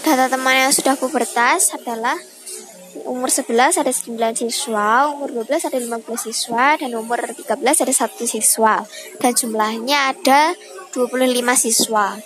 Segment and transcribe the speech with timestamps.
[0.00, 2.16] Data teman yang sudah pubertas adalah
[3.08, 8.24] umur 11 ada 9 siswa, umur 12 ada 15 siswa, dan umur 13 ada 1
[8.24, 8.84] siswa.
[9.20, 10.56] Dan jumlahnya ada
[10.92, 12.20] 25 siswa.